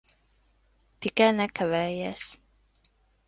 Tikai 1.05 1.27
nekavējies. 1.41 2.25